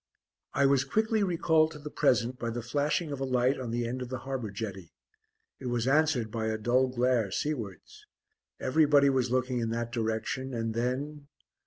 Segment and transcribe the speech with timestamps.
[0.55, 3.87] I was quickly recalled to the present by the flashing of a light on the
[3.87, 4.91] end of the harbour jetty.
[5.59, 8.07] It was answered by a dull glare seawards;
[8.59, 11.27] everybody was looking in that direction; and then....